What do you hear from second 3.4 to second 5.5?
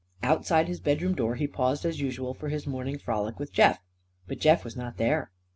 Jeff. But Jeff was not there.